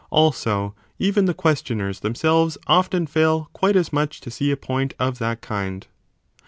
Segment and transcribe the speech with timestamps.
[0.09, 5.19] Also even the questioners themselves often fail quite as much to see a point of
[5.19, 5.85] that kind.